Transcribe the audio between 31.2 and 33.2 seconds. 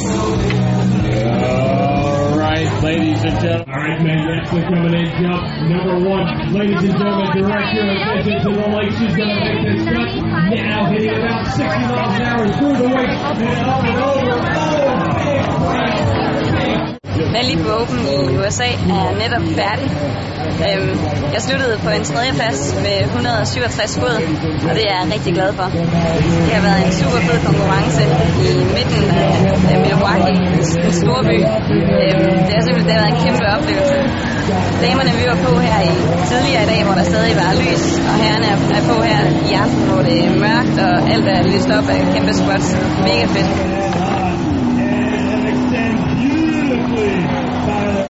en by. Øhm, det har simpelthen det har været en